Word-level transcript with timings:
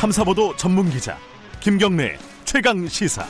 탐사보도 0.00 0.56
전문 0.56 0.88
기자 0.88 1.18
김경래 1.60 2.16
최강 2.46 2.88
시사. 2.88 3.22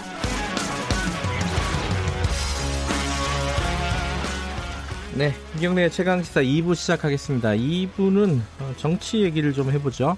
네, 5.18 5.32
김경래 5.54 5.88
최강 5.88 6.22
시사 6.22 6.42
2부 6.42 6.76
시작하겠습니다. 6.76 7.48
2부는 7.48 8.38
어, 8.60 8.72
정치 8.76 9.22
얘기를 9.22 9.52
좀 9.52 9.72
해보죠. 9.72 10.16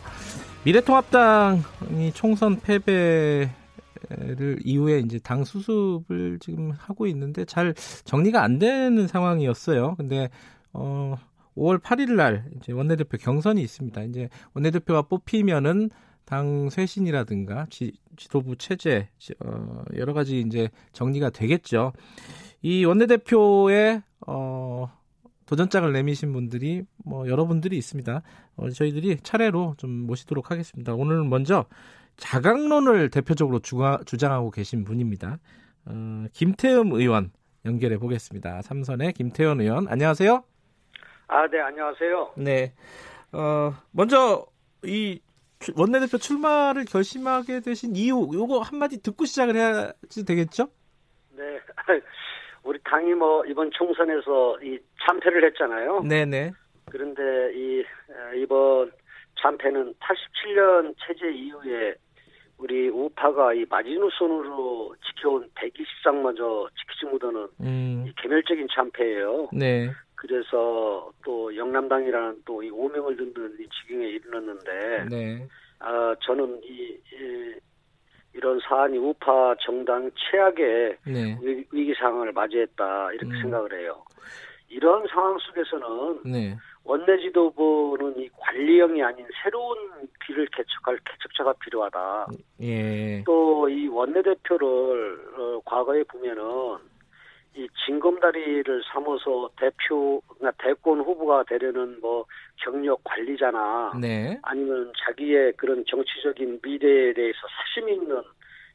미래통합당이 0.64 2.12
총선 2.12 2.60
패배를 2.60 3.48
이후에 4.62 4.98
이제 4.98 5.18
당 5.20 5.44
수습을 5.44 6.38
지금 6.38 6.72
하고 6.72 7.06
있는데 7.06 7.46
잘 7.46 7.72
정리가 8.04 8.42
안 8.42 8.58
되는 8.58 9.08
상황이었어요. 9.08 9.94
근데 9.96 10.28
어 10.74 11.16
5월 11.56 11.80
8일 11.80 12.12
날 12.12 12.44
이제 12.56 12.72
원내대표 12.72 13.16
경선이 13.16 13.62
있습니다. 13.62 14.02
이제 14.02 14.28
원내대표가 14.52 15.00
뽑히면은 15.00 15.88
당 16.32 16.70
쇄신이라든가 16.70 17.66
지, 17.68 17.92
도부 18.30 18.56
체제 18.56 19.10
어, 19.44 19.84
여러 19.98 20.14
가지 20.14 20.40
이제 20.40 20.70
정리가 20.94 21.28
되겠죠. 21.28 21.92
이 22.62 22.86
원내대표의 22.86 24.02
어, 24.26 24.90
도전장을 25.44 25.92
내미신 25.92 26.32
분들이 26.32 26.84
뭐 27.04 27.28
여러분들이 27.28 27.76
있습니다. 27.76 28.22
어, 28.56 28.70
저희들이 28.70 29.18
차례로 29.22 29.74
좀 29.76 29.90
모시도록 29.90 30.50
하겠습니다. 30.50 30.94
오늘 30.94 31.22
먼저 31.22 31.66
자강론을 32.16 33.10
대표적으로 33.10 33.58
주가, 33.58 34.00
주장하고 34.06 34.50
계신 34.50 34.84
분입니다. 34.84 35.38
어, 35.84 36.24
김태흠 36.32 36.92
의원 36.92 37.30
연결해 37.66 37.98
보겠습니다. 37.98 38.62
삼선의 38.62 39.12
김태현 39.12 39.60
의원 39.60 39.86
안녕하세요. 39.86 40.42
아, 41.28 41.46
네, 41.48 41.60
안녕하세요. 41.60 42.32
네. 42.38 42.72
어, 43.32 43.74
먼저 43.90 44.46
이 44.82 45.20
원내대표 45.76 46.18
출마를 46.18 46.84
결심하게 46.84 47.60
되신 47.60 47.96
이유 47.96 48.28
요거 48.32 48.60
한마디 48.60 49.02
듣고 49.02 49.24
시작을 49.24 49.56
해야지 49.56 50.24
되겠죠? 50.24 50.68
네. 51.36 51.60
우리 52.64 52.78
당이 52.84 53.14
뭐 53.14 53.44
이번 53.46 53.70
총선에서 53.72 54.58
이 54.62 54.78
참패를 55.06 55.44
했잖아요. 55.46 56.02
네네. 56.02 56.52
그런데 56.90 57.22
이 57.54 57.84
이번 58.36 58.92
참패는 59.40 59.94
87년 59.94 60.94
체제 61.04 61.30
이후에 61.30 61.94
우리 62.58 62.88
우파가 62.88 63.54
이 63.54 63.64
마지노선으로 63.68 64.94
지켜온 65.04 65.50
120상 65.54 66.14
마저 66.22 66.68
지키지 66.78 67.06
못하는 67.06 67.48
음. 67.60 68.04
이 68.06 68.12
개멸적인 68.22 68.68
참패예요. 68.72 69.48
네. 69.52 69.90
그래서 70.22 71.10
또 71.24 71.54
영남당이라는 71.56 72.42
또 72.44 72.62
이 72.62 72.70
오명을 72.70 73.16
듣는 73.16 73.56
이 73.58 73.66
지경에 73.68 74.06
이르렀는데, 74.06 75.06
네. 75.10 75.48
아 75.80 76.14
저는 76.22 76.60
이, 76.62 76.96
이 77.12 77.54
이런 78.34 78.60
사안이 78.60 78.98
우파 78.98 79.54
정당 79.60 80.08
최악의 80.14 80.96
네. 81.06 81.38
위기 81.72 81.92
상황을 81.94 82.32
맞이했다 82.32 83.12
이렇게 83.14 83.34
음. 83.34 83.42
생각을 83.42 83.80
해요. 83.80 84.04
이런 84.68 85.04
상황 85.08 85.36
속에서는 85.38 86.20
네. 86.24 86.56
원내 86.84 87.18
지도부는 87.18 88.18
이 88.18 88.28
관리형이 88.38 89.02
아닌 89.02 89.26
새로운 89.42 89.76
길을 90.24 90.46
개척할 90.46 90.98
개척자가 91.04 91.52
필요하다. 91.64 92.26
예. 92.62 93.22
또이 93.24 93.88
원내 93.88 94.22
대표를 94.22 95.20
어, 95.36 95.60
과거에 95.64 96.02
보면은 96.04 96.42
이 97.54 97.68
징검다리를 97.84 98.82
삼아서 98.92 99.50
대표, 99.58 100.22
그러니까 100.26 100.52
대권 100.64 101.00
후보가 101.00 101.44
되려는 101.44 102.00
뭐 102.00 102.24
경력 102.56 103.02
관리자나 103.04 103.92
네. 104.00 104.38
아니면 104.42 104.92
자기의 105.04 105.52
그런 105.56 105.84
정치적인 105.86 106.60
미래에 106.62 107.12
대해서 107.12 107.38
사심 107.48 107.90
있는 107.90 108.22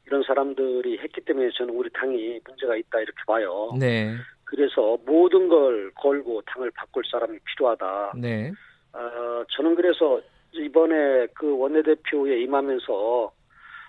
이런 0.06 0.24
사람들이 0.24 1.00
했기 1.00 1.22
때문에 1.22 1.50
저는 1.52 1.74
우리 1.74 1.90
당이 1.90 2.40
문제가 2.46 2.76
있다 2.76 3.00
이렇게 3.00 3.18
봐요. 3.26 3.72
네. 3.80 4.14
그래서 4.44 4.98
모든 5.06 5.50
걸 5.50 5.92
걸고 5.96 6.42
당을 6.44 6.72
바꿀 6.72 7.04
사람이 7.10 7.40
필요하다. 7.46 8.14
네. 8.18 8.52
어, 8.94 9.44
저는 9.50 9.76
그래서 9.76 10.22
이번에 10.54 11.28
그 11.34 11.58
원내대표에 11.58 12.42
임하면서 12.44 13.32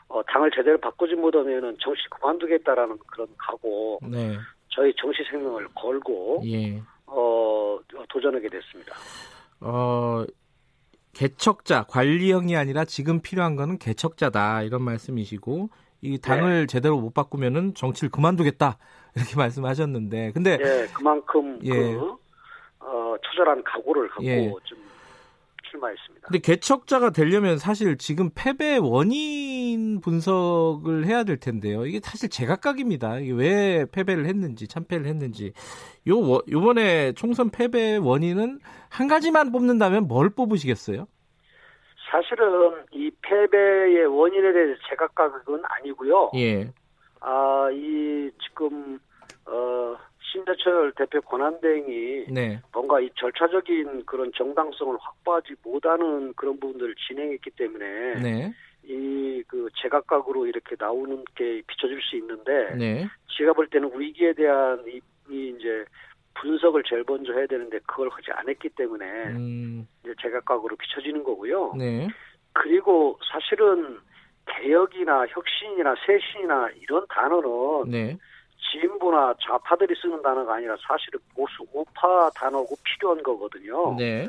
어, 0.08 0.22
당을 0.22 0.50
제대로 0.50 0.78
바꾸지 0.78 1.14
못하면은 1.14 1.76
정치 1.80 2.02
그만두겠다라는 2.10 2.98
그런 3.06 3.28
각오. 3.38 4.00
네. 4.02 4.36
저희 4.68 4.92
정치 4.96 5.24
생명을 5.30 5.68
걸고 5.74 6.42
예. 6.46 6.82
어, 7.06 7.78
도전하게 8.08 8.48
됐습니다. 8.48 8.94
어, 9.60 10.24
개척자 11.12 11.84
관리형이 11.84 12.56
아니라 12.56 12.84
지금 12.84 13.20
필요한 13.20 13.56
거는 13.56 13.78
개척자다 13.78 14.62
이런 14.62 14.82
말씀이시고 14.82 15.70
이 16.00 16.18
당을 16.18 16.60
네. 16.60 16.66
제대로 16.66 17.00
못 17.00 17.12
바꾸면은 17.12 17.74
정치를 17.74 18.10
그만두겠다 18.10 18.78
이렇게 19.16 19.34
말씀하셨는데 19.36 20.32
근데 20.32 20.58
예, 20.60 20.86
그만큼 20.94 21.58
예. 21.64 21.70
그 21.70 22.16
어, 22.80 23.16
처절한 23.24 23.64
각오를 23.64 24.08
갖고 24.08 24.24
예. 24.24 24.52
좀 24.64 24.87
출마했습니다. 25.70 26.28
근데 26.28 26.38
개척자가 26.40 27.10
되려면 27.10 27.58
사실 27.58 27.96
지금 27.98 28.30
패배 28.34 28.76
원인 28.76 30.00
분석을 30.00 31.06
해야 31.06 31.24
될 31.24 31.38
텐데요. 31.38 31.86
이게 31.86 32.00
사실 32.02 32.28
제각각입니다. 32.28 33.18
이게 33.18 33.32
왜 33.32 33.86
패배를 33.90 34.26
했는지 34.26 34.68
참패를 34.68 35.06
했는지 35.06 35.52
요 36.08 36.40
요번에 36.50 37.12
총선 37.12 37.50
패배 37.50 37.96
원인은 37.96 38.60
한 38.90 39.08
가지만 39.08 39.52
뽑는다면 39.52 40.08
뭘 40.08 40.30
뽑으시겠어요? 40.30 41.06
사실은 42.10 42.84
이 42.92 43.10
패배의 43.22 44.06
원인에 44.06 44.52
대해서 44.52 44.80
제각각은 44.88 45.62
아니고요. 45.62 46.30
예. 46.36 46.72
아, 47.20 47.68
이 47.72 48.30
지금 48.42 48.98
어 49.46 49.96
신대철 50.32 50.92
대표 50.92 51.20
권한대행이 51.22 52.26
네. 52.30 52.60
뭔가 52.72 53.00
이 53.00 53.10
절차적인 53.16 54.04
그런 54.04 54.30
정당성을 54.36 54.96
확보하지 55.00 55.54
못하는 55.62 56.32
그런 56.34 56.58
부분들을 56.60 56.94
진행했기 57.06 57.50
때문에 57.50 58.20
네. 58.22 58.52
이그 58.84 59.68
제각각으로 59.76 60.46
이렇게 60.46 60.76
나오는 60.78 61.24
게 61.34 61.62
비춰질 61.66 62.00
수 62.02 62.16
있는데 62.16 62.74
네. 62.76 63.08
제가 63.36 63.52
볼 63.52 63.68
때는 63.68 63.90
위기에 63.98 64.32
대한 64.32 64.82
이, 64.88 65.00
이 65.30 65.54
이제 65.56 65.84
분석을 66.34 66.82
제일 66.84 67.04
먼저 67.06 67.32
해야 67.32 67.46
되는데 67.46 67.78
그걸 67.86 68.08
하지 68.08 68.30
않았기 68.30 68.70
때문에 68.70 69.04
음. 69.28 69.88
이제 70.02 70.14
제각각으로 70.20 70.76
비춰지는 70.76 71.24
거고요. 71.24 71.74
네. 71.76 72.08
그리고 72.52 73.18
사실은 73.30 73.98
개혁이나 74.46 75.26
혁신이나 75.28 75.94
쇄신이나 76.06 76.70
이런 76.80 77.06
단어는 77.08 77.90
네. 77.90 78.16
진보나 78.70 79.34
좌파들이 79.40 79.94
쓰는 80.00 80.22
단어가 80.22 80.54
아니라 80.54 80.76
사실은 80.86 81.20
보수 81.34 81.64
우파 81.72 82.30
단어고 82.30 82.76
필요한 82.84 83.22
거거든요. 83.22 83.96
네. 83.96 84.26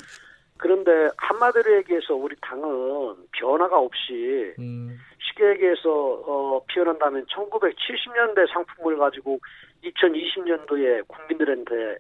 그런데 0.58 1.10
한마디로 1.18 1.78
얘기해서 1.78 2.16
우리 2.16 2.36
당은 2.42 3.16
변화가 3.32 3.80
없이 3.80 4.54
음. 4.60 4.98
쉽게 5.20 5.52
얘기해서 5.52 5.90
어, 5.90 6.62
표현한다면 6.74 7.26
1970년대 7.28 8.52
상품을 8.52 8.98
가지고 8.98 9.40
2020년도에 9.84 11.08
국민들한테 11.08 11.98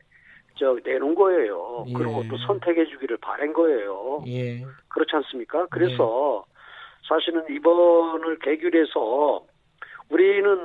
저 0.57 0.77
내놓은 0.83 1.15
거예요. 1.15 1.85
예. 1.87 1.93
그리고 1.93 2.23
또 2.29 2.37
선택해 2.37 2.85
주기를 2.85 3.17
바란 3.17 3.53
거예요. 3.53 4.23
예. 4.27 4.61
그렇지 4.89 5.15
않습니까? 5.15 5.65
그래서 5.67 6.43
예. 6.45 7.07
사실은 7.07 7.45
이번을 7.49 8.39
계기로 8.39 8.77
해서 8.77 9.45
우리는 10.09 10.59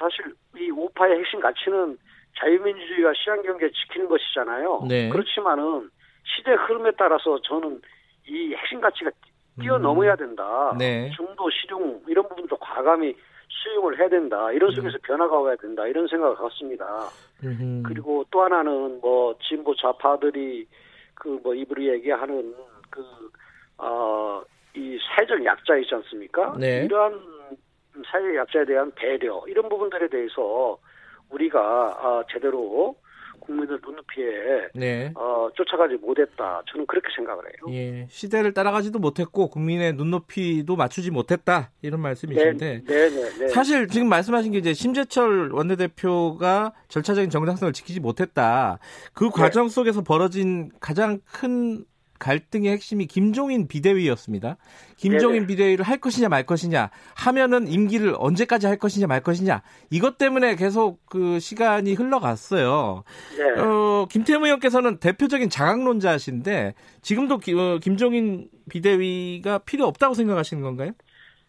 사실 0.00 0.34
이 0.56 0.70
우파의 0.70 1.18
핵심 1.18 1.40
가치는 1.40 1.98
자유민주주의와 2.38 3.12
시장 3.14 3.42
경제 3.42 3.70
지키는 3.70 4.08
것이잖아요. 4.08 4.86
네. 4.88 5.08
그렇지만은 5.10 5.90
시대 6.24 6.52
흐름에 6.52 6.92
따라서 6.96 7.38
저는 7.42 7.80
이 8.26 8.54
핵심 8.54 8.80
가치가 8.80 9.10
뛰어넘어야 9.60 10.16
된다. 10.16 10.70
음. 10.72 10.78
네. 10.78 11.10
중도 11.14 11.50
실용 11.50 12.00
이런 12.06 12.26
부분도 12.28 12.56
과감히 12.56 13.14
수용을 13.48 13.98
해야 13.98 14.08
된다. 14.08 14.50
이런 14.52 14.70
속에서 14.70 14.96
음. 14.96 15.02
변화가 15.02 15.38
와야 15.38 15.56
된다. 15.56 15.86
이런 15.86 16.06
생각을 16.08 16.36
갖습니다. 16.36 16.86
음흠. 17.44 17.82
그리고 17.86 18.24
또 18.30 18.42
하나는 18.42 19.00
뭐 19.02 19.36
진보 19.42 19.74
좌파들이 19.74 20.66
그 21.14 21.38
뭐 21.42 21.54
입으로 21.54 21.82
얘기하는 21.84 22.54
그 22.88 23.04
어, 23.76 24.42
이 24.74 24.98
사회적 25.08 25.44
약자 25.44 25.76
있지 25.76 25.94
않습니까? 25.94 26.54
네. 26.58 26.84
이러한 26.84 27.20
사회 28.10 28.36
약자에 28.36 28.64
대한 28.64 28.92
배려 28.94 29.42
이런 29.46 29.68
부분들에 29.68 30.08
대해서 30.08 30.78
우리가 31.30 31.60
아, 31.60 32.24
제대로 32.32 32.96
국민들 33.40 33.80
눈높이에 33.84 34.68
네. 34.74 35.12
어, 35.16 35.48
쫓아가지 35.54 35.94
못했다. 35.96 36.62
저는 36.70 36.86
그렇게 36.86 37.08
생각을 37.16 37.44
해요. 37.44 37.74
예, 37.74 38.06
시대를 38.08 38.52
따라가지도 38.52 38.98
못했고 38.98 39.48
국민의 39.48 39.94
눈높이도 39.94 40.76
맞추지 40.76 41.10
못했다 41.10 41.70
이런 41.82 42.00
말씀이신데 42.00 42.82
네, 42.84 42.84
네, 42.84 43.10
네, 43.10 43.38
네. 43.38 43.48
사실 43.48 43.88
지금 43.88 44.08
말씀하신 44.08 44.52
게 44.52 44.58
이제 44.58 44.72
심재철 44.74 45.52
원내대표가 45.52 46.74
절차적인 46.88 47.30
정당성을 47.30 47.72
지키지 47.72 48.00
못했다. 48.00 48.78
그 49.14 49.24
네. 49.24 49.30
과정 49.32 49.68
속에서 49.68 50.02
벌어진 50.02 50.70
가장 50.80 51.20
큰 51.24 51.84
갈등의 52.20 52.70
핵심이 52.70 53.06
김종인 53.06 53.66
비대위였습니다. 53.66 54.56
김종인 54.96 55.40
네네. 55.40 55.46
비대위를 55.46 55.84
할 55.84 55.98
것이냐 55.98 56.28
말 56.28 56.46
것이냐 56.46 56.90
하면은 57.16 57.66
임기를 57.66 58.14
언제까지 58.16 58.68
할 58.68 58.76
것이냐 58.76 59.08
말 59.08 59.22
것이냐 59.22 59.62
이것 59.90 60.18
때문에 60.18 60.54
계속 60.54 61.04
그 61.06 61.40
시간이 61.40 61.94
흘러갔어요. 61.94 63.02
네. 63.36 63.60
어, 63.60 64.06
김태무 64.08 64.46
의원께서는 64.46 64.98
대표적인 64.98 65.50
자강론자신데 65.50 66.74
지금도 67.02 67.38
기, 67.38 67.54
어, 67.54 67.78
김종인 67.82 68.48
비대위가 68.70 69.58
필요 69.58 69.86
없다고 69.86 70.14
생각하시는 70.14 70.62
건가요? 70.62 70.92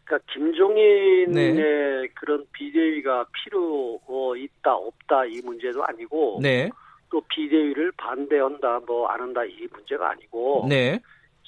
그러니까 0.06 0.34
김종인의 0.34 1.54
네. 1.54 2.08
그런 2.16 2.46
비대위가 2.54 3.26
필요 3.32 4.00
있다 4.38 4.74
없다 4.74 5.26
이 5.26 5.42
문제도 5.44 5.84
아니고 5.84 6.40
네. 6.42 6.70
또 7.12 7.22
비대위를 7.30 7.92
반대한다 7.98 8.80
뭐 8.88 9.08
안 9.12 9.22
한다 9.22 9.44
이 9.44 9.68
문제가 9.72 10.12
아니고 10.12 10.66
네. 10.70 11.00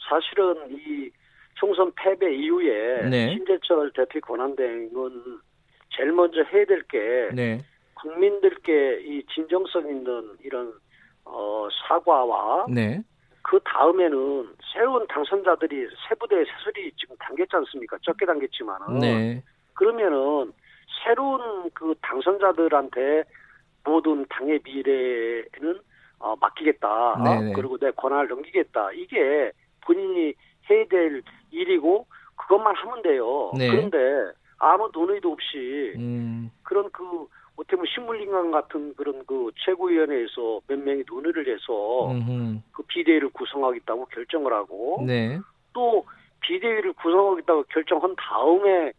사실은 0.09 0.55
이 0.69 1.09
총선 1.55 1.91
패배 1.95 2.35
이후에 2.35 3.09
네. 3.09 3.33
신재철 3.33 3.91
대표 3.93 4.19
권한대행은 4.19 4.91
제일 5.95 6.11
먼저 6.11 6.43
해야 6.43 6.65
될게 6.65 7.29
네. 7.33 7.59
국민들께 7.93 9.01
이 9.05 9.23
진정성 9.33 9.87
있는 9.87 10.35
이런 10.43 10.73
어 11.23 11.67
사과와 11.87 12.65
네. 12.69 13.01
그 13.43 13.59
다음에는 13.63 14.49
새로운 14.73 15.07
당선자들이 15.07 15.87
세부대 16.07 16.35
세설이 16.43 16.91
지금 16.97 17.15
당겼지 17.17 17.55
않습니까? 17.55 17.97
적게 18.01 18.25
당겼지만은 18.25 18.99
네. 18.99 19.43
그러면은 19.73 20.51
새로운 21.03 21.69
그 21.73 21.93
당선자들한테 22.01 23.23
모든 23.85 24.25
당의 24.29 24.59
미래는 24.63 25.79
어, 26.19 26.35
맡기겠다. 26.39 27.21
네네. 27.23 27.41
네. 27.47 27.53
그리고 27.53 27.77
내 27.77 27.91
권한을 27.91 28.27
넘기겠다. 28.29 28.91
이게 28.93 29.51
본인이 29.81 30.33
해야 30.69 30.85
될 30.87 31.21
일이고 31.51 32.05
그것만 32.37 32.75
하면 32.75 33.01
돼요. 33.01 33.51
네. 33.57 33.69
그런데 33.69 33.97
아무 34.57 34.89
논의도 34.93 35.31
없이 35.31 35.93
음. 35.97 36.49
그런 36.63 36.89
그 36.91 37.27
어떻게 37.55 37.75
보면 37.75 37.85
식물인간 37.93 38.51
같은 38.51 38.95
그런 38.95 39.25
그 39.25 39.51
최고위원회에서 39.65 40.61
몇 40.67 40.79
명이 40.79 41.03
논의를 41.07 41.53
해서 41.53 42.11
음흠. 42.11 42.59
그 42.71 42.83
비대위를 42.83 43.29
구성하겠다고 43.29 44.05
결정을 44.05 44.53
하고 44.53 45.03
네. 45.05 45.39
또 45.73 46.05
비대위를 46.39 46.93
구성하겠다고 46.93 47.63
결정한 47.63 48.15
다음에 48.15 48.91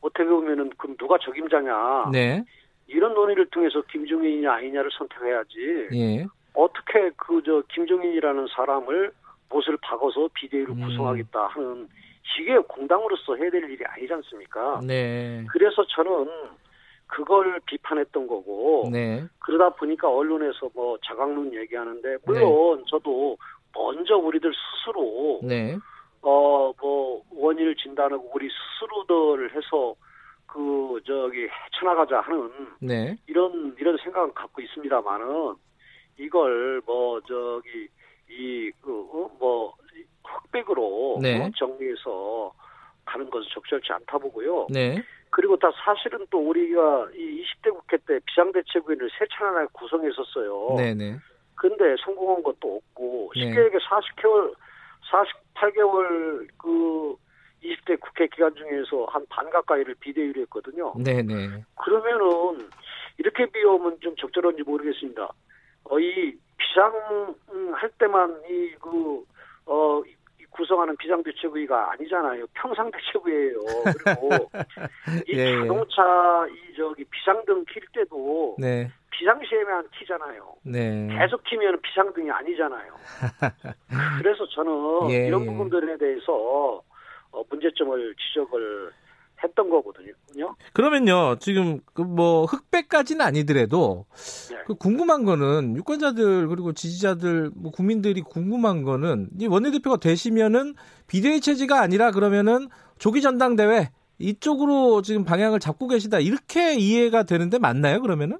어떻게 0.00 0.24
보면은 0.24 0.70
그럼 0.76 0.96
누가 0.98 1.16
적임자냐 1.18 2.10
네. 2.12 2.44
이런 2.94 3.12
논의를 3.14 3.46
통해서 3.46 3.82
김종인이냐 3.82 4.52
아니냐를 4.52 4.90
선택해야지 4.96 5.88
예. 5.92 6.26
어떻게 6.54 7.10
그 7.16 7.42
저 7.44 7.62
김종인이라는 7.72 8.46
사람을 8.54 9.12
못을 9.50 9.76
박아서 9.82 10.28
비대위를 10.34 10.70
음. 10.74 10.80
구성하겠다 10.86 11.46
하는 11.48 11.88
이게 12.40 12.56
공당으로서 12.58 13.36
해야 13.36 13.50
될 13.50 13.64
일이 13.70 13.84
아니지 13.84 14.12
않습니까? 14.12 14.80
네. 14.84 15.44
그래서 15.50 15.86
저는 15.86 16.28
그걸 17.06 17.60
비판했던 17.66 18.26
거고 18.26 18.88
네. 18.90 19.24
그러다 19.40 19.76
보니까 19.76 20.08
언론에서 20.08 20.70
뭐 20.74 20.98
자강론 21.04 21.54
얘기하는데 21.54 22.16
물론 22.24 22.78
네. 22.78 22.84
저도 22.88 23.36
먼저 23.74 24.16
우리들 24.16 24.52
스스로 24.52 25.40
네. 25.42 25.76
어뭐 26.22 27.22
원인을 27.30 27.76
진단하고 27.76 28.32
우리 28.34 28.48
스스로들 28.48 29.54
해서 29.54 29.94
그 30.54 31.00
저기 31.04 31.48
헤쳐나가자 31.48 32.20
하는 32.20 32.48
네. 32.78 33.16
이런 33.26 33.74
이런 33.76 33.96
생각은 33.96 34.32
갖고 34.34 34.62
있습니다만은 34.62 35.56
이걸 36.16 36.80
뭐 36.86 37.20
저기 37.22 37.88
이그뭐 38.30 39.36
어, 39.40 39.74
흑백으로 40.22 41.18
네. 41.20 41.50
정리해서 41.56 42.52
가는 43.04 43.28
것은 43.28 43.48
적절치 43.52 43.92
않다 43.94 44.18
보고요. 44.18 44.68
네. 44.70 45.02
그리고 45.30 45.56
다 45.56 45.72
사실은 45.84 46.24
또 46.30 46.38
우리가 46.38 47.08
이 47.16 47.42
20대 47.42 47.72
국회 47.72 47.96
때 48.06 48.20
비상대책위를 48.24 49.10
세 49.18 49.26
차례나 49.36 49.66
구성했었어요. 49.72 50.76
네네. 50.76 51.16
근데 51.56 51.96
성공한 52.04 52.44
것도 52.44 52.76
없고 52.76 53.32
네. 53.34 53.40
쉽게 53.40 53.64
얘기해 53.64 53.80
40개월, 53.80 54.54
48개월 55.10 56.46
그 56.58 57.16
20대 57.64 57.98
국회 58.00 58.26
기간 58.28 58.54
중에서 58.54 59.06
한 59.06 59.24
반 59.28 59.48
가까이를 59.50 59.94
비대위로 60.00 60.42
했거든요. 60.42 60.92
네네. 61.02 61.64
그러면은 61.82 62.68
이렇게 63.18 63.46
비우면 63.46 63.98
좀 64.00 64.14
적절한지 64.16 64.62
모르겠습니다. 64.64 65.28
어, 65.84 65.98
이 65.98 66.36
비상할 66.58 67.90
때만 67.98 68.42
이 68.48 68.74
그 68.80 69.24
어 69.66 70.02
구성하는 70.50 70.94
비상대책위가 70.98 71.92
아니잖아요. 71.92 72.44
평상대책위예요. 72.52 73.58
그리고 74.04 74.50
이 75.26 75.36
예, 75.36 75.38
예. 75.38 75.60
자동차 75.62 76.46
이 76.48 76.76
저기 76.76 77.02
비상등 77.04 77.64
킬 77.64 77.82
때도 77.94 78.56
네. 78.58 78.88
비상시에만 79.10 79.88
키잖아요. 79.98 80.54
네. 80.64 81.08
계속 81.18 81.42
키면 81.44 81.80
비상등이 81.80 82.30
아니잖아요. 82.30 82.92
그래서 84.22 84.46
저는 84.48 85.10
예, 85.10 85.26
이런 85.26 85.42
예. 85.42 85.46
부분들에 85.46 85.96
대해서 85.96 86.32
어, 86.32 86.82
문제점을 87.50 88.14
지적을 88.16 88.92
했던 89.42 89.68
거거든요. 89.68 90.12
그러면요, 90.72 91.36
지금 91.38 91.80
그 91.92 92.02
뭐 92.02 92.44
흑백까지는 92.44 93.24
아니더라도 93.24 94.06
네. 94.50 94.58
그 94.66 94.74
궁금한 94.74 95.24
거는 95.24 95.76
유권자들 95.76 96.48
그리고 96.48 96.72
지지자들 96.72 97.50
뭐 97.56 97.72
국민들이 97.72 98.20
궁금한 98.20 98.82
거는 98.82 99.28
이 99.40 99.46
원내대표가 99.46 99.96
되시면은 99.96 100.74
비대위 101.08 101.40
체제가 101.40 101.80
아니라 101.80 102.12
그러면은 102.12 102.68
조기 102.98 103.20
전당대회 103.20 103.90
이쪽으로 104.18 105.02
지금 105.02 105.24
방향을 105.24 105.58
잡고 105.58 105.88
계시다 105.88 106.20
이렇게 106.20 106.74
이해가 106.74 107.24
되는데 107.24 107.58
맞나요? 107.58 108.00
그러면은? 108.00 108.38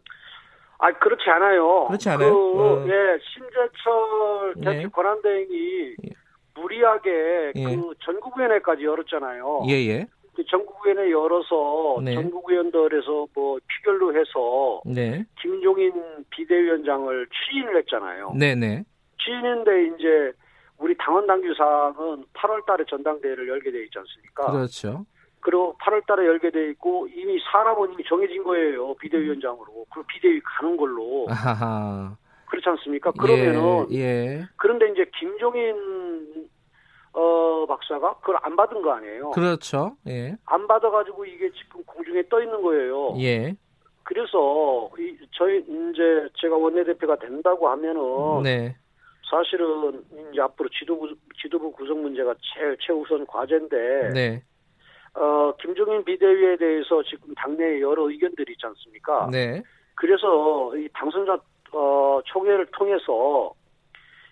아 0.79 0.93
그렇지 0.93 1.29
않아요. 1.31 1.87
그렇지 1.87 2.09
않아요. 2.11 2.33
그, 2.33 2.61
어. 2.61 2.87
예, 2.87 3.19
대표 4.55 4.71
네. 4.71 4.89
권한대행이 4.89 5.95
예. 6.05 6.11
무리하게 6.55 7.53
예. 7.57 7.65
그 7.65 7.95
전국위원회까지 8.05 8.85
열었잖아요. 8.85 9.65
예예. 9.69 9.89
예. 9.89 10.07
그 10.35 10.45
전국위원회 10.47 11.11
열어서 11.11 12.01
네. 12.03 12.15
전국위원들에서 12.15 13.27
뭐 13.35 13.59
피결로 13.69 14.15
해서 14.17 14.83
네. 14.85 15.25
김종인 15.41 15.93
비대위원장을 16.31 17.29
추인을 17.31 17.79
했잖아요. 17.79 18.33
네네. 18.39 18.55
네. 18.55 18.85
추인인데 19.19 19.87
이제 19.87 20.33
우리 20.79 20.97
당원 20.99 21.27
당규상은 21.27 22.25
8월달에 22.35 22.89
전당대회를 22.89 23.49
열게 23.49 23.71
돼 23.71 23.85
있지 23.85 23.99
않습니까? 23.99 24.51
그렇죠. 24.51 25.07
그리고 25.41 25.77
8월달에 25.81 26.27
열게 26.27 26.51
돼 26.51 26.71
있고 26.71 27.07
이미 27.15 27.39
사람은 27.53 27.93
이미 27.93 28.03
정해진 28.09 28.43
거예요 28.43 28.95
비대위원장으로. 28.97 29.87
그 29.95 30.03
비대위 30.03 30.41
가는 30.41 30.77
걸로. 30.77 31.27
아하. 31.29 32.17
그렇지 32.47 32.69
않습니까? 32.69 33.13
그러면은 33.13 33.87
예, 33.93 33.99
예. 33.99 34.43
그런데 34.57 34.91
이제 34.91 35.05
김종인 35.19 35.75
어, 37.13 37.65
박사가 37.67 38.15
그걸 38.21 38.39
안 38.43 38.57
받은 38.57 38.83
거 38.83 38.93
아니에요. 38.93 39.31
그렇죠. 39.31 39.97
예. 40.09 40.37
안 40.47 40.67
받아가지고 40.67 41.25
이게 41.27 41.51
지금 41.53 41.83
공중에 41.85 42.23
떠 42.29 42.43
있는 42.43 42.61
거예요. 42.61 43.17
예. 43.21 43.55
그래서 44.03 44.91
이 44.99 45.17
저희 45.33 45.61
이제 45.61 46.29
제가 46.41 46.57
원내대표가 46.57 47.17
된다고 47.17 47.69
하면은 47.71 48.43
네. 48.43 48.77
사실은 49.31 50.05
이제 50.31 50.41
앞으로 50.43 50.69
지도부 50.69 51.15
지도부 51.41 51.73
구성 51.73 52.03
문제가 52.03 52.35
제일 52.55 52.77
최우선 52.81 53.27
과제인데 53.27 54.11
네. 54.13 54.43
어 55.15 55.55
김종인 55.61 56.05
비대위에 56.05 56.57
대해서 56.57 57.03
지금 57.05 57.35
당내에 57.35 57.81
여러 57.81 58.11
의견들이 58.11 58.53
있지 58.53 58.67
않습니까? 58.67 59.29
네. 59.33 59.63
그래서 59.95 60.77
이 60.77 60.89
당선자 60.93 61.39
어 61.75 62.21
총회를 62.25 62.67
통해서 62.73 63.53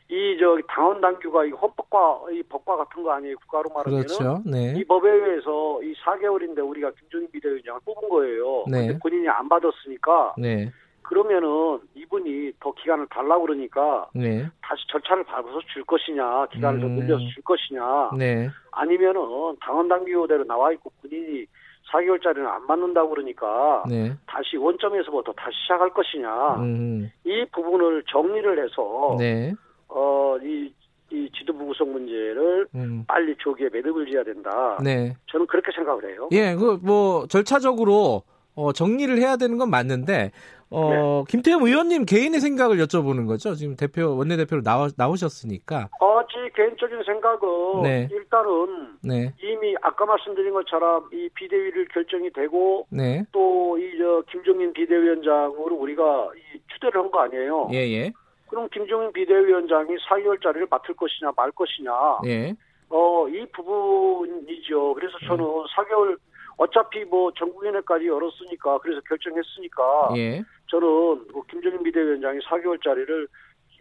이 0.09 0.37
저기 0.39 0.63
당원 0.69 1.01
당규가 1.01 1.45
이 1.47 1.51
헌법과 1.51 2.21
이 2.33 2.43
법과 2.43 2.77
같은 2.77 3.03
거 3.03 3.13
아니에요 3.13 3.37
국가로 3.39 3.71
말하면 3.71 4.03
그렇죠. 4.03 4.43
네. 4.45 4.75
이 4.77 4.85
법에 4.85 5.11
의해서 5.11 5.83
이 5.83 5.95
4개월인데 5.95 6.69
우리가 6.69 6.91
김종인 6.93 7.31
비대위원장을 7.31 7.81
뽑은 7.85 8.09
거예요. 8.09 8.65
네. 8.71 8.87
근데 8.89 8.99
본인이 8.99 9.29
안 9.29 9.49
받았으니까 9.49 10.35
네. 10.39 10.71
그러면은 11.03 11.81
이분이 11.95 12.53
더 12.61 12.73
기간을 12.73 13.07
달라고 13.09 13.43
그러니까 13.43 14.09
네. 14.15 14.47
다시 14.63 14.87
절차를 14.89 15.25
밟아서 15.25 15.61
줄 15.73 15.85
것이냐 15.85 16.47
기간을 16.53 16.83
음. 16.83 16.97
더 16.97 17.03
늘려서 17.03 17.25
줄 17.35 17.43
것이냐 17.43 18.11
네. 18.17 18.49
아니면은 18.71 19.57
당원 19.61 19.89
당규대로 19.89 20.45
나와 20.45 20.73
있고 20.73 20.93
본인이 21.01 21.47
4개월짜리는 21.91 22.47
안 22.47 22.67
맞는다고 22.67 23.11
그러니까 23.11 23.83
네. 23.89 24.13
다시 24.27 24.57
원점에서부터 24.57 25.33
다시 25.33 25.57
시작할 25.63 25.91
것이냐 25.91 26.57
음. 26.57 27.11
이 27.25 27.45
부분을 27.53 28.03
정리를 28.11 28.63
해서 28.65 29.17
네. 29.19 29.53
어, 29.89 30.37
이, 30.43 30.73
이 31.11 31.29
지도부 31.37 31.67
구성 31.67 31.93
문제를 31.93 32.67
음. 32.75 33.05
빨리 33.07 33.35
조기에 33.37 33.69
매듭을 33.73 34.07
지어야 34.07 34.25
된다. 34.25 34.79
네. 34.83 35.15
저는 35.27 35.47
그렇게 35.47 35.71
생각을 35.73 36.11
해요. 36.11 36.29
예, 36.33 36.55
그 36.55 36.79
뭐 36.83 37.27
절차적으로 37.27 38.23
어, 38.55 38.73
정리를 38.73 39.19
해야 39.19 39.37
되는 39.37 39.59
건 39.59 39.71
맞는데 39.71 40.31
어, 40.73 40.91
네. 40.91 41.25
김태형 41.31 41.63
의원님 41.63 42.05
개인의 42.07 42.41
생각을 42.41 42.79
여쭤보는 42.79 43.27
거죠. 43.27 43.55
지금 43.55 43.77
대표 43.77 44.17
원내대표로 44.17 44.63
나오, 44.63 44.89
나오셨으니까. 44.97 45.89
어, 46.01 46.21
제 46.33 46.49
개인적인 46.55 47.03
생각은 47.05 47.83
네. 47.83 48.09
일단은 48.11 48.97
네. 49.03 49.33
이미 49.43 49.75
아까 49.83 50.07
말씀드린 50.07 50.53
것처럼 50.55 51.09
이 51.13 51.29
비대위를 51.35 51.89
결정이 51.89 52.31
되고 52.33 52.87
네. 52.91 53.25
또이 53.33 53.99
저 53.99 54.23
김종인 54.31 54.73
비대위원장으로 54.73 55.75
우리가 55.77 56.31
이 56.37 56.59
추대를 56.73 57.01
한 57.03 57.11
거 57.11 57.21
아니에요. 57.21 57.69
예, 57.73 57.79
예. 57.91 58.13
그럼 58.49 58.69
김종인 58.73 59.13
비대위원장이 59.13 59.97
4개월짜리를 60.09 60.69
맡을 60.71 60.95
것이냐 60.95 61.33
말 61.37 61.51
것이냐. 61.53 61.91
예. 62.27 62.55
어, 62.89 63.27
이 63.29 63.47
부분이죠. 63.53 64.95
그래서 64.95 65.19
저는 65.27 65.45
음. 65.45 65.65
4개월 65.77 66.17
어차피 66.59 67.05
뭐 67.05 67.33
전국위원회까지 67.33 68.07
열었으니까 68.07 68.79
그래서 68.79 69.01
결정했으니까 69.09 70.11
예. 70.17 70.43
저는 70.73 70.89
뭐 71.33 71.45
김정인 71.51 71.83
비대위원장이 71.83 72.39
4개월짜리를 72.41 73.29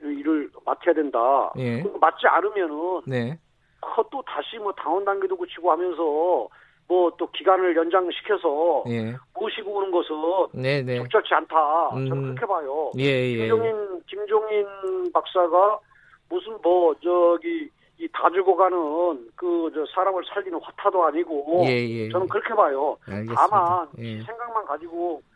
일을 0.04 0.50
맡아야 0.66 0.94
된다. 0.94 1.52
예. 1.58 1.82
맞지 2.02 2.28
않으면은 2.28 3.02
네. 3.08 3.40
어, 3.82 4.04
또 4.12 4.22
다시 4.28 4.58
뭐 4.58 4.74
당원 4.74 5.06
단계도 5.06 5.38
굳히고 5.38 5.72
하면서 5.72 6.04
뭐 6.88 7.12
또 7.18 7.32
기간을 7.32 7.74
연장시켜서 7.78 8.84
예. 8.90 9.16
모시고 9.40 9.72
오는 9.72 9.92
것은 9.92 10.62
네네. 10.62 10.82
네. 10.84 10.98
적절치 10.98 11.34
않다. 11.34 11.96
음. 11.96 12.10
저는 12.10 12.24
그렇게 12.36 12.46
봐요. 12.46 12.92
예, 12.98 13.04
예. 13.04 13.38
김종인 13.38 14.02
김종인 14.08 14.66
박사가 15.14 15.80
무슨 16.30 16.58
뭐 16.62 16.94
저기 17.02 17.70
이다 17.98 18.30
죽어가는 18.32 19.30
그 19.36 19.72
저 19.74 19.86
사람을 19.94 20.24
살리는 20.26 20.60
화타도 20.62 21.06
아니고 21.06 21.62
예, 21.66 21.88
예, 21.88 22.10
저는 22.10 22.28
그렇게 22.28 22.54
봐요. 22.54 22.98
알겠습니다. 23.06 23.48
다만 23.48 23.88
예. 24.00 24.22
생각만 24.22 24.66
가지고 24.66 25.22
이 25.22 25.31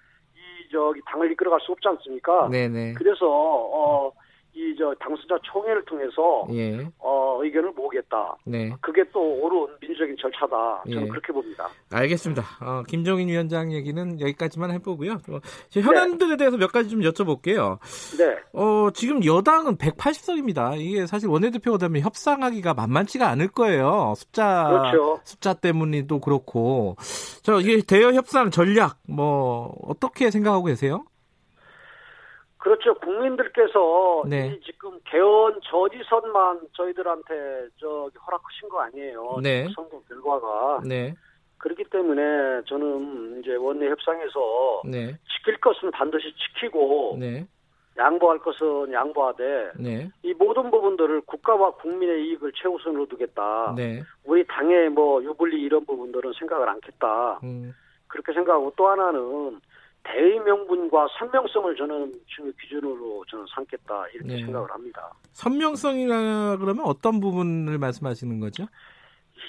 저기 0.75 1.01
당을 1.05 1.31
이끌어갈 1.31 1.59
수 1.61 1.71
없지 1.71 1.87
않습니까? 1.87 2.49
네네. 2.49 2.95
그래서 2.97 3.25
어 3.27 4.11
이 4.55 4.75
저 4.77 4.93
당선자 4.99 5.37
총회를 5.43 5.83
통해서 5.85 6.45
예. 6.51 6.87
어 6.99 7.39
의견을 7.41 7.71
모으겠다. 7.71 8.35
네. 8.45 8.71
그게 8.81 9.03
또 9.11 9.19
옳은 9.21 9.75
민주적인 9.79 10.15
절차다. 10.19 10.83
저는 10.85 11.05
예. 11.05 11.07
그렇게 11.07 11.33
봅니다. 11.33 11.67
알겠습니다. 11.91 12.43
어, 12.61 12.83
김정인 12.87 13.29
위원장 13.29 13.71
얘기는 13.71 14.19
여기까지만 14.19 14.71
해보고요. 14.71 15.13
어, 15.13 15.39
현안들에 15.71 16.29
네. 16.31 16.37
대해서 16.37 16.57
몇 16.57 16.71
가지 16.71 16.89
좀 16.89 17.01
여쭤볼게요. 17.01 17.79
네. 18.17 18.37
어 18.53 18.89
지금 18.93 19.23
여당은 19.25 19.77
180석입니다. 19.77 20.79
이게 20.79 21.05
사실 21.07 21.29
원내대표가 21.29 21.77
되면 21.77 22.01
협상하기가 22.01 22.73
만만치가 22.73 23.27
않을 23.29 23.47
거예요. 23.49 24.13
숫자 24.17 24.67
그렇죠. 24.69 25.19
숫자 25.23 25.53
때문이도 25.53 26.19
그렇고. 26.19 26.95
저 27.43 27.59
이게 27.59 27.81
대여 27.81 28.11
협상 28.13 28.51
전략 28.51 28.97
뭐 29.07 29.75
어떻게 29.83 30.31
생각하고 30.31 30.65
계세요? 30.65 31.05
그렇죠. 32.65 32.95
국민들께서 32.95 34.23
네. 34.27 34.47
이 34.47 34.59
지금 34.61 34.99
개헌 35.03 35.61
저지선만 35.65 36.61
저희들한테 36.73 37.67
저기 37.77 38.17
허락하신 38.17 38.69
거 38.69 38.81
아니에요. 38.81 39.37
네. 39.43 39.67
선거 39.75 40.01
결과가. 40.09 40.81
네. 40.83 41.13
그렇기 41.59 41.83
때문에 41.91 42.63
저는 42.65 43.39
이제 43.39 43.53
원내 43.53 43.87
협상에서 43.87 44.81
네. 44.85 45.15
지킬 45.37 45.57
것은 45.57 45.91
반드시 45.91 46.33
지키고 46.33 47.17
네. 47.19 47.45
양보할 47.99 48.39
것은 48.39 48.91
양보하되 48.91 49.73
네. 49.77 50.09
이 50.23 50.33
모든 50.33 50.71
부분들을 50.71 51.21
국가와 51.21 51.69
국민의 51.75 52.25
이익을 52.25 52.51
최우선으로 52.55 53.05
두겠다. 53.05 53.75
네. 53.77 54.01
우리 54.23 54.43
당의 54.47 54.89
뭐 54.89 55.23
유불리 55.23 55.61
이런 55.61 55.85
부분들은 55.85 56.33
생각을 56.39 56.67
않겠다. 56.67 57.41
음. 57.43 57.75
그렇게 58.07 58.33
생각하고 58.33 58.73
또 58.75 58.87
하나는 58.87 59.61
대의 60.05 60.39
명분과 60.39 61.07
선명성을 61.17 61.75
저는 61.75 62.13
중요 62.27 62.51
기준으로 62.61 63.23
저는 63.29 63.45
삼겠다 63.53 64.07
이렇게 64.13 64.35
네. 64.35 64.45
생각을 64.45 64.69
합니다. 64.71 65.11
선명성이라 65.33 66.57
그러면 66.57 66.85
어떤 66.85 67.19
부분을 67.19 67.77
말씀하시는 67.77 68.39
거죠? 68.39 68.65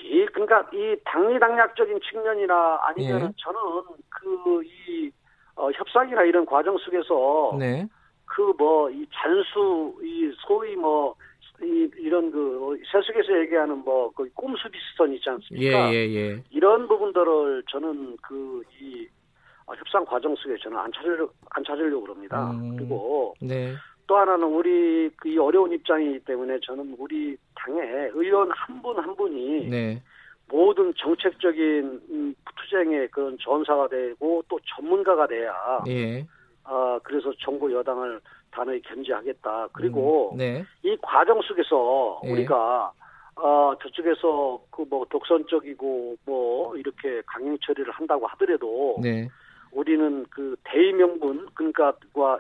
이 0.05 0.27
그러니까 0.33 0.69
이 0.73 0.97
당리당략적인 1.05 2.01
측면이나 2.11 2.81
아니면 2.83 3.19
네. 3.21 3.33
저는 3.37 3.61
그이 4.09 5.11
어, 5.57 5.71
협상이나 5.71 6.23
이런 6.25 6.45
과정 6.47 6.77
속에서 6.79 7.57
네. 7.59 7.87
그뭐 8.27 8.91
이 8.91 9.07
잔수 9.13 9.95
이 10.03 10.33
소위 10.47 10.75
뭐 10.77 11.15
이, 11.63 11.89
이런 11.99 12.31
그 12.31 12.79
세속에서 12.93 13.41
얘기하는 13.41 13.79
뭐 13.79 14.11
그 14.15 14.29
꼼수 14.35 14.69
비슷한 14.71 15.13
있지 15.13 15.29
않습니까? 15.29 15.93
예, 15.93 15.95
예, 15.95 16.15
예. 16.15 16.43
이런 16.51 16.89
부분들을 16.89 17.63
저는 17.71 18.17
그이 18.23 19.07
어, 19.07 19.26
협상 19.75 20.05
과정 20.05 20.35
속에 20.37 20.57
저는 20.63 20.79
안 20.79 20.93
찾으려 20.93 21.29
안 21.51 21.65
찾으려고 21.65 22.03
그럽니다. 22.03 22.51
음, 22.51 22.77
그리고 22.77 23.35
네. 23.41 23.75
또 24.07 24.17
하나는 24.17 24.47
우리 24.47 25.11
그 25.17 25.43
어려운 25.43 25.73
입장이기 25.73 26.21
때문에 26.21 26.61
저는 26.63 26.95
우리 26.99 27.37
당의 27.55 28.11
의원 28.15 28.51
한 28.53 28.81
분한 28.81 29.05
한 29.05 29.17
분이 29.17 29.69
네. 29.69 30.03
모든 30.49 30.95
정책적인 30.97 32.03
음, 32.11 32.35
투쟁의 32.61 33.09
그런 33.09 33.37
전사가 33.41 33.89
되고 33.89 34.45
또 34.49 34.59
전문가가 34.77 35.27
돼야 35.27 35.53
예. 35.89 36.25
아 36.63 37.01
그래서 37.03 37.33
정부 37.41 37.73
여당을 37.73 38.21
단호히 38.53 38.81
견제하겠다. 38.83 39.69
그리고 39.73 40.33
음, 40.33 40.39
네. 40.39 40.65
이 40.85 40.97
과정 41.03 41.43
속에서 41.43 42.21
예. 42.25 42.31
우리가 42.33 42.93
어, 43.35 43.75
저쪽에서 43.83 44.63
그 44.71 44.87
뭐 44.89 45.05
독선적이고 45.11 46.17
뭐 46.25 46.77
이렇게 46.77 47.21
강행 47.27 47.57
처리를 47.61 47.93
한다고 47.93 48.27
하더라도 48.29 48.99
네. 49.03 49.29
우리는 49.77 50.25
그 50.31 50.57
대의명분 50.65 51.49
그러니까 51.53 51.93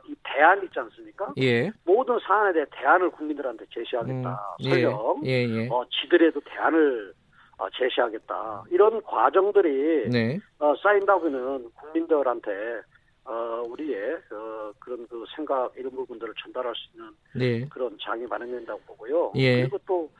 이 0.08 0.14
대안 0.24 0.64
있지 0.64 0.78
않습니까? 0.78 1.34
예. 1.38 1.70
모든 1.84 2.18
사안에 2.20 2.54
대해 2.54 2.64
대안을 2.72 3.10
국민들한테 3.10 3.66
제시하겠다. 3.70 4.56
음, 4.60 4.64
설령 4.64 5.20
예, 5.26 5.44
예, 5.44 5.48
예. 5.48 5.68
어, 5.68 5.84
지들에도 5.90 6.40
대안을 6.40 7.12
어, 7.58 7.68
제시하겠다. 7.70 8.64
이런 8.70 9.02
과정들이 9.02 10.08
네. 10.08 10.38
어, 10.58 10.74
쌓인다 10.82 11.18
보면 11.18 11.70
국민들한테 11.74 12.80
어, 13.26 13.62
우리의 13.68 14.14
어, 14.32 14.72
그런 14.78 15.06
그 15.06 15.26
생각 15.34 15.72
이런 15.76 15.92
부분들을 15.94 16.32
전달할 16.42 16.72
수 16.74 16.88
있는 16.94 17.10
네. 17.34 17.68
그런 17.68 17.98
장이 18.00 18.26
마련된다고 18.26 18.80
보고요. 18.86 19.32
예. 19.36 19.60
그리고 19.60 19.78
또 19.86 20.10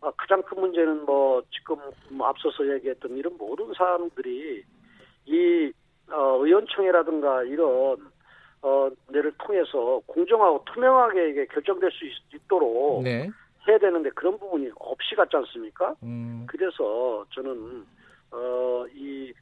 어, 0.00 0.10
가장 0.10 0.42
큰 0.42 0.60
문제는 0.60 1.06
뭐 1.06 1.42
지금 1.50 1.76
뭐 2.10 2.26
앞서서 2.26 2.70
얘기했던 2.74 3.16
이런 3.16 3.34
모든 3.38 3.72
사람들이 3.72 4.62
이 5.24 5.72
원총회라든가 6.66 7.44
이런 7.44 7.96
어, 8.62 8.90
데를 9.12 9.32
통해서 9.38 10.00
공정하고 10.06 10.64
투명하게 10.72 11.30
이게 11.30 11.46
결정될 11.46 11.90
수 11.92 12.04
있, 12.04 12.48
도록 12.48 13.02
네. 13.02 13.28
해야 13.68 13.78
되는데 13.78 14.10
그런 14.10 14.38
부분이 14.38 14.70
없이 14.76 15.14
갔지 15.14 15.36
않습니까? 15.36 15.94
음. 16.02 16.46
그래서 16.48 17.24
저는 17.34 17.84
어, 18.32 18.84
이 18.92 19.32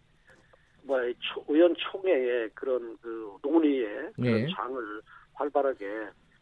뭐야 0.82 1.12
의원 1.48 1.74
총회의 1.76 2.50
그런 2.54 2.96
그 3.00 3.36
논의의 3.42 4.12
그런 4.14 4.16
네. 4.16 4.46
장을 4.54 5.00
활발하게 5.34 5.86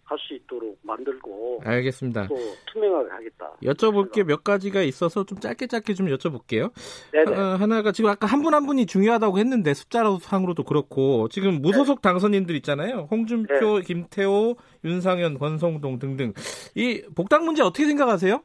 할 0.04 0.18
수 0.18 0.34
있도록 0.34 0.78
만들고 0.82 1.62
알겠습니다. 1.64 2.26
또 2.28 2.36
투명하게 2.72 3.10
하겠다. 3.10 3.52
여쭤볼 3.62 4.12
게 4.12 4.22
몇 4.24 4.44
가지가 4.44 4.82
있어서 4.82 5.24
좀 5.24 5.38
짧게 5.38 5.66
짧게 5.66 5.94
좀 5.94 6.06
여쭤볼게요. 6.06 6.70
네네. 7.12 7.34
어, 7.34 7.56
하나가 7.56 7.92
지금 7.92 8.10
아까 8.10 8.26
한 8.26 8.42
분한 8.42 8.62
한 8.62 8.66
분이 8.66 8.86
중요하다고 8.86 9.38
했는데 9.38 9.74
숫자상으로도 9.74 10.64
그렇고 10.64 11.28
지금 11.28 11.60
무소속 11.62 12.02
네. 12.02 12.08
당선인들 12.08 12.54
있잖아요. 12.56 13.08
홍준표, 13.10 13.78
네. 13.78 13.82
김태호, 13.84 14.56
윤상현, 14.84 15.38
권성동 15.38 15.98
등등 15.98 16.32
이 16.74 17.02
복당 17.16 17.44
문제 17.44 17.62
어떻게 17.62 17.86
생각하세요? 17.86 18.40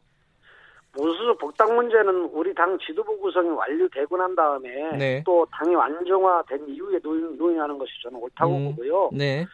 무소속 0.94 1.38
복당 1.38 1.76
문제는 1.76 2.30
우리 2.34 2.54
당 2.56 2.76
지도부 2.80 3.20
구성이 3.20 3.50
완료되고 3.50 4.18
난 4.18 4.36
다음에 4.36 4.98
네. 4.98 5.24
또 5.26 5.46
당이 5.52 5.76
완성화된 5.76 6.70
이후에 6.70 7.00
논의하는 7.38 7.78
것이 7.78 7.92
저는 8.02 8.20
옳다고 8.20 8.56
음, 8.56 8.66
보고요. 8.72 9.12
네. 9.14 9.46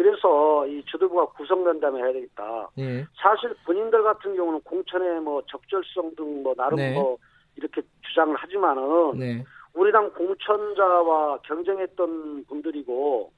그래서 0.00 0.66
이 0.66 0.82
주도부가 0.86 1.26
구성된 1.36 1.78
다음에 1.78 2.00
해야 2.00 2.10
되겠다. 2.14 2.70
네. 2.74 3.04
사실 3.20 3.54
본인들 3.66 4.02
같은 4.02 4.34
경우는 4.34 4.62
공천의 4.62 5.20
뭐 5.20 5.42
적절성 5.46 6.14
등 6.16 6.42
뭐 6.42 6.54
나름 6.54 6.76
네. 6.76 6.94
뭐 6.94 7.18
이렇게 7.56 7.82
주장을 8.08 8.34
하지만은 8.34 9.18
네. 9.18 9.44
우리 9.74 9.92
당 9.92 10.10
공천자와 10.14 11.40
경쟁했던 11.42 12.46
분들이고 12.46 13.30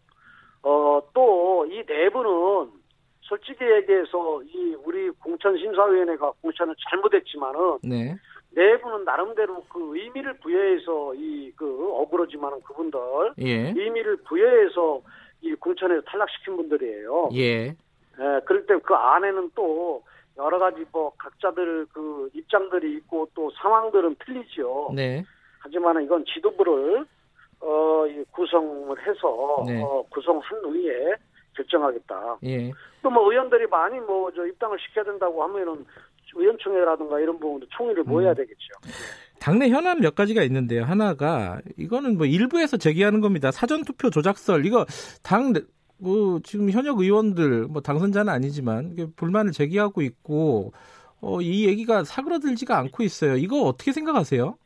어 0.62 1.02
또 1.12 1.66
이 1.66 1.83
내부는 1.85 2.71
솔직히 3.23 3.64
얘기해서 3.64 4.40
이 4.45 4.76
우리 4.85 5.11
공천 5.11 5.59
심사위원회가 5.59 6.31
공천을 6.42 6.76
잘못했지만은 6.88 7.78
네. 7.83 8.14
내부는 8.50 9.04
나름대로 9.04 9.64
그 9.64 9.97
의미를 9.97 10.35
부여해서 10.38 11.14
이그 11.14 11.90
어그러지만은 11.95 12.61
그분들 12.62 13.00
예. 13.40 13.73
의미를 13.76 14.16
부여해서 14.19 15.00
이 15.43 15.55
공천에서 15.55 16.01
탈락시킨 16.03 16.57
분들이에요. 16.57 17.31
예. 17.35 17.67
예, 17.69 18.41
그럴 18.45 18.65
때 18.67 18.75
그 18.83 18.95
안에는 18.95 19.51
또 19.55 20.03
여러 20.39 20.59
가지 20.59 20.85
뭐 20.93 21.13
각자들 21.19 21.87
그 21.93 22.31
입장들이 22.35 22.95
있고 22.99 23.29
또 23.35 23.51
상황들은 23.61 24.17
틀리지요. 24.25 24.91
네. 24.95 25.25
하지만 25.61 26.03
이건 26.03 26.25
지도부를 26.25 27.05
어 27.61 28.05
구성을 28.33 29.07
해서 29.07 29.65
네. 29.67 29.83
어, 29.83 30.03
구성한 30.11 30.43
후에 30.65 31.15
결정하겠다. 31.57 32.39
예. 32.45 32.71
또뭐 33.03 33.31
의원들이 33.31 33.67
많이 33.67 34.01
뭐 34.01 34.31
저 34.35 34.47
입당을 34.47 34.79
시켜야 34.81 35.05
된다고 35.05 35.43
하면은 35.45 35.85
의원총회라든가 36.35 37.21
이런 37.21 37.39
부분도 37.39 37.67
총회를 37.71 38.05
모여야 38.05 38.31
음. 38.31 38.35
되겠죠. 38.37 38.73
당내 39.43 39.69
현안 39.71 40.01
몇 40.01 40.15
가지가 40.15 40.43
있는데요. 40.45 40.85
하나가 40.85 41.61
이거는 41.77 42.17
뭐 42.17 42.27
일부에서 42.27 42.77
제기하는 42.77 43.21
겁니다. 43.21 43.51
사전 43.51 43.85
투표 43.85 44.09
조작설 44.09 44.65
이거 44.65 44.87
당 45.23 45.53
뭐 46.03 46.41
지금 46.43 46.69
현역 46.69 46.99
의원들 46.99 47.69
뭐 47.69 47.81
당선자는 47.81 48.33
아니지만 48.33 48.97
불만을 49.15 49.53
제기하고 49.53 50.03
있고 50.03 50.73
어, 51.21 51.41
이 51.41 51.65
얘기가 51.69 52.03
사그러들지가 52.03 52.77
않고 52.77 53.05
있어요. 53.05 53.37
이거 53.37 53.63
어떻게 53.63 53.93
생각하세요? 53.93 54.57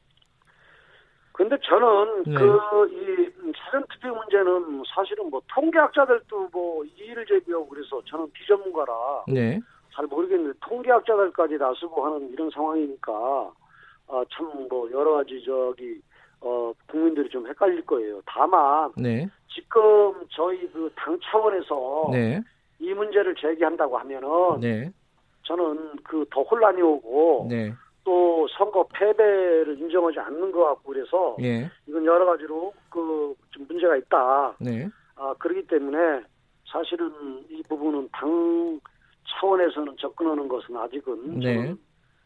근데 1.33 1.54
저는 1.62 2.23
네. 2.25 2.35
그이 2.35 3.52
사전 3.59 3.85
투표 3.90 4.14
문제는 4.14 4.83
사실은 4.95 5.28
뭐 5.28 5.42
통계학자들도 5.54 6.49
뭐 6.50 6.83
이의를 6.85 7.26
제기하고 7.26 7.68
그래서 7.68 8.00
저는 8.06 8.33
비전문가라 8.33 9.25
네. 9.28 9.61
잘 9.95 10.06
모르겠는데 10.06 10.59
통계학자들까지 10.62 11.59
나서고 11.59 12.06
하는 12.06 12.30
이런 12.33 12.49
상황이니까 12.49 13.52
어, 14.08 14.22
참뭐 14.32 14.90
여러 14.92 15.14
가지 15.14 15.42
저기 15.44 16.00
어 16.40 16.72
국민들이 16.90 17.28
좀 17.30 17.46
헷갈릴 17.46 17.84
거예요. 17.86 18.20
다만 18.26 18.92
네. 18.96 19.28
지금 19.48 20.14
저희 20.30 20.70
그 20.70 20.90
당 20.96 21.18
차원에서 21.25 22.08
네. 22.12 22.40
이 22.78 22.92
문제를 22.92 23.34
제기한다고 23.34 23.96
하면은 23.98 24.28
네. 24.60 24.90
저는 25.44 25.96
그 26.04 26.25
더 26.30 26.42
혼란이 26.42 26.82
오고 26.82 27.46
네. 27.50 27.72
또 28.04 28.46
선거 28.56 28.86
패배를 28.92 29.78
인정하지 29.78 30.18
않는 30.20 30.52
것 30.52 30.64
같고 30.64 30.92
그래서 30.92 31.36
예. 31.40 31.68
이건 31.88 32.04
여러 32.04 32.25
가지로 32.26 32.72
그 32.90 33.34
좀 33.50 33.66
문제가 33.68 33.96
있다. 33.96 34.54
네. 34.60 34.88
아 35.16 35.34
그렇기 35.38 35.66
때문에 35.66 36.20
사실은 36.66 37.10
이 37.48 37.62
부분은 37.68 38.08
당 38.12 38.78
차원에서는 39.40 39.96
접근하는 39.98 40.46
것은 40.46 40.76
아직은 40.76 41.40
네. 41.40 41.75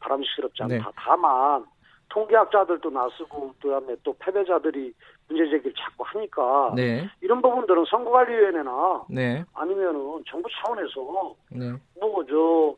바람직스럽지 0.01 0.63
않다. 0.65 0.75
네. 0.75 0.83
다만 0.97 1.65
통계학자들도 2.09 2.91
나서고 2.91 3.55
그다음에 3.61 3.97
또 4.03 4.15
패배자들이 4.19 4.93
문제 5.29 5.49
제기를 5.51 5.73
자꾸 5.75 6.05
하니까 6.07 6.73
네. 6.75 7.09
이런 7.21 7.41
부분들은 7.41 7.85
선거관리위원회나 7.89 9.05
네. 9.09 9.45
아니면은 9.55 10.23
정부 10.29 10.49
차원에서 10.51 11.35
네. 11.51 11.73
뭐저 12.01 12.77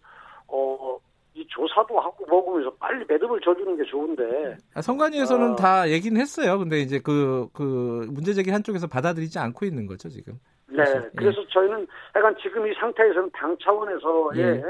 어. 0.49 0.99
이 1.35 1.47
조사도 1.49 1.99
하고 1.99 2.27
먹으면서 2.29 2.71
빨리 2.75 3.07
매듭을 3.09 3.41
져주는 3.41 3.75
게 3.79 3.85
좋은데. 3.85 4.59
아, 4.75 4.83
선관위에서는 4.83 5.53
어, 5.53 5.57
다 5.57 5.89
얘기는 5.89 6.21
했어요. 6.21 6.59
근데 6.59 6.81
이제 6.81 7.01
그, 7.03 7.49
그, 7.55 8.07
문제 8.11 8.35
제기 8.35 8.51
한쪽에서 8.51 8.87
받아들이지 8.87 9.39
않고 9.39 9.65
있는 9.65 9.87
거죠, 9.87 10.11
지금. 10.11 10.35
네. 10.67 10.85
그래서, 10.85 11.09
그래서 11.17 11.41
예. 11.41 11.47
저희는 11.49 11.87
약간 12.17 12.37
지금 12.43 12.71
이 12.71 12.75
상태에서는 12.75 13.31
당 13.33 13.57
차원에서의 13.63 14.41
예. 14.41 14.63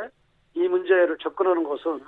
이 0.55 0.69
문제를 0.69 1.19
접근하는 1.19 1.65
것은 1.65 2.01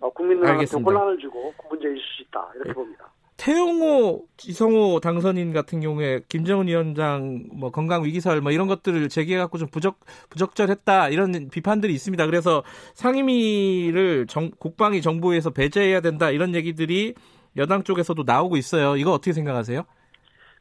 어, 0.00 0.10
국민들한테 0.10 0.66
혼란을 0.76 1.18
주고 1.18 1.52
문제일 1.68 1.96
수 1.96 2.22
있다. 2.22 2.50
이렇게 2.54 2.70
예. 2.70 2.72
봅니다. 2.72 3.10
태용호, 3.36 4.26
이성호 4.46 5.00
당선인 5.00 5.54
같은 5.54 5.80
경우에 5.80 6.20
김정은 6.28 6.68
위원장 6.68 7.44
뭐 7.52 7.70
건강 7.70 8.04
위기설 8.04 8.42
뭐 8.42 8.52
이런 8.52 8.66
것들을 8.66 9.08
제기해 9.08 9.38
갖고 9.38 9.56
좀 9.56 9.66
부적 9.68 9.98
부적절했다 10.28 11.08
이런 11.08 11.48
비판들이 11.48 11.94
있습니다. 11.94 12.26
그래서 12.26 12.62
상임위를 12.92 14.26
정, 14.26 14.50
국방위 14.58 15.00
정부에서 15.00 15.50
배제해야 15.50 16.02
된다 16.02 16.30
이런 16.30 16.54
얘기들이 16.54 17.14
여당 17.56 17.82
쪽에서도 17.82 18.22
나오고 18.26 18.58
있어요. 18.58 18.96
이거 18.96 19.12
어떻게 19.12 19.32
생각하세요? 19.32 19.84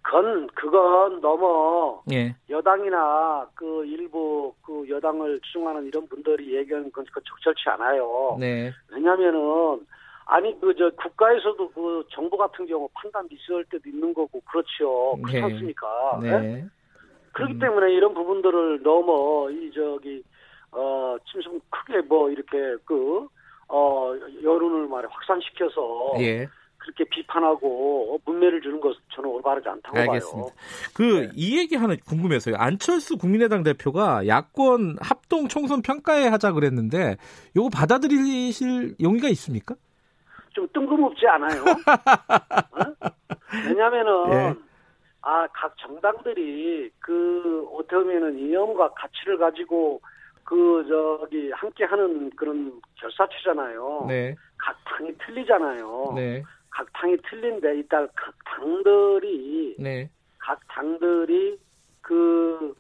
그건 0.10 0.48
그건 0.56 1.22
너무 1.22 2.02
예. 2.12 2.36
여당이나 2.50 3.48
그 3.54 3.86
일부 3.86 4.52
그 4.66 4.84
여당을 4.90 5.40
추종하는 5.42 5.86
이런 5.86 6.08
분들이 6.08 6.56
얘기하는 6.56 6.92
건 6.92 7.06
적절치 7.14 7.70
않아요. 7.70 8.36
네. 8.40 8.72
왜냐하면은 8.92 9.86
아니 10.26 10.60
그 10.60 10.74
저 10.76 10.90
국가에서도 10.92 11.70
그 11.72 12.04
정부 12.10 12.38
같은 12.38 12.66
경우 12.66 12.90
판단 12.94 13.28
미스할 13.30 13.64
때도 13.66 13.88
있는 13.88 14.12
거고 14.14 14.42
그렇죠 14.42 15.16
그렇지 15.18 15.34
네. 15.34 15.42
않습니까? 15.44 16.20
네. 16.24 16.40
네? 16.40 16.66
그렇기 17.34 17.54
음. 17.54 17.60
때문에 17.60 17.94
이런 17.94 18.16
부분들을 18.16 18.82
너무 18.82 19.52
이 19.52 19.72
저기 19.72 20.24
어 20.72 21.18
침성 21.32 21.60
크게 21.70 22.02
뭐 22.02 22.32
이렇게 22.32 22.58
그 22.86 23.28
어 23.70 24.16
여론을 24.44 24.88
말해 24.88 25.08
확산시켜서 25.12 26.14
예. 26.20 26.48
그렇게 26.90 27.04
비판하고 27.10 28.20
문매를 28.26 28.62
주는 28.62 28.80
것은 28.80 29.00
저는 29.14 29.30
올바르지 29.30 29.70
않다고 29.70 29.98
알겠습니다. 29.98 30.50
봐요. 30.50 30.58
그이 30.96 31.52
네. 31.52 31.58
얘기 31.60 31.76
하나 31.76 31.96
궁금해서요. 32.08 32.56
안철수 32.58 33.18
국민의당 33.18 33.64
대표가 33.64 34.28
야권 34.28 34.98
합동 35.02 35.48
총선 35.48 35.82
평가에 35.82 36.28
하자 36.28 36.52
그랬는데 36.54 37.18
이거 37.56 37.70
받아들이실 37.70 38.96
용의가 39.02 39.30
있습니까? 39.30 39.76
좀 40.54 40.68
뜬금없지 40.74 41.28
않아요? 41.28 41.64
어? 41.64 43.10
왜냐면은 43.68 44.34
예. 44.34 44.56
아, 45.22 45.48
각 45.54 45.76
정당들이 45.78 46.90
그 47.00 47.68
어떻게 47.74 47.98
보면은 47.98 48.40
이념과 48.40 48.94
가치를 48.94 49.38
가지고 49.38 50.02
그 50.44 50.84
저기 50.90 51.52
함께 51.52 51.86
하는 51.86 52.32
그런 52.32 52.82
결사체잖아요. 52.96 54.06
네. 54.08 54.36
각 54.58 54.76
당이 54.86 55.14
틀리잖아요. 55.20 56.14
네. 56.16 56.44
각 56.80 56.88
당이 56.94 57.18
틀린데 57.30 57.76
일단 57.76 58.08
각 58.16 58.34
당들이 58.46 59.76
네. 59.78 60.10
각 60.38 60.58
당들이 60.70 61.60
그 62.02 62.74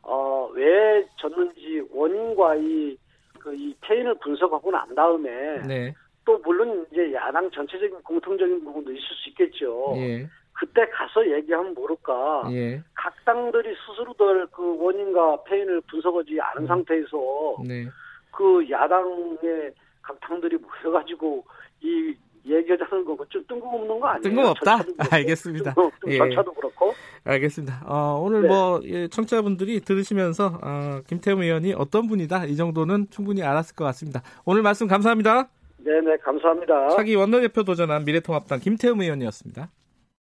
어, 0.00 0.48
왜 0.54 1.06
졌는지 1.16 1.86
원인과 1.90 2.56
이, 2.56 2.96
그, 3.38 3.54
이 3.54 3.74
패인을 3.82 4.14
분석하고 4.20 4.70
난 4.70 4.94
다음에, 4.94 5.60
네. 5.66 5.94
또 6.24 6.38
물론 6.38 6.86
이제 6.90 7.12
야당 7.12 7.50
전체적인 7.50 8.02
공통적인 8.02 8.64
부분도 8.64 8.90
있을 8.90 9.02
수 9.02 9.28
있겠죠. 9.28 9.92
예. 9.96 10.26
그때 10.54 10.88
가서 10.88 11.24
얘기하면 11.30 11.74
모를까. 11.74 12.48
예. 12.52 12.82
각 12.94 13.14
당들이 13.24 13.74
스스로들 13.86 14.46
그 14.50 14.76
원인과 14.82 15.44
패인을 15.44 15.82
분석하지 15.82 16.40
않은 16.40 16.62
음. 16.62 16.66
상태에서 16.66 17.56
네. 17.66 17.86
그 18.32 18.68
야당의 18.68 19.72
각 20.00 20.18
당들이 20.20 20.56
모여가지고 20.56 21.44
이 21.82 22.16
얘기하자는 22.44 23.04
거고 23.04 23.24
좀 23.28 23.44
뜬금없는 23.48 24.00
거 24.00 24.06
아니에요? 24.06 24.22
뜬금없다? 24.22 24.78
알겠습니다. 25.10 25.74
좀, 25.74 25.90
좀 26.00 26.12
예. 26.12 26.18
절차도 26.18 26.52
그렇고. 26.54 26.92
알겠습니다. 27.24 27.82
어, 27.86 28.20
오늘 28.20 28.42
네. 28.42 28.48
뭐 28.48 28.80
예, 28.84 29.08
청취자분들이 29.08 29.80
들으시면서 29.80 30.58
어, 30.62 31.00
김태우 31.06 31.40
의원이 31.42 31.74
어떤 31.74 32.08
분이다 32.08 32.46
이 32.46 32.56
정도는 32.56 33.08
충분히 33.10 33.42
알았을 33.42 33.76
것 33.76 33.84
같습니다. 33.84 34.22
오늘 34.44 34.62
말씀 34.62 34.86
감사합니다. 34.86 35.48
네네, 35.78 36.18
감사합니다. 36.18 36.90
차기 36.90 37.14
원내대표 37.14 37.64
도전한 37.64 38.04
미래통합당 38.04 38.60
김태흠 38.60 39.00
의원이었습니다. 39.00 39.68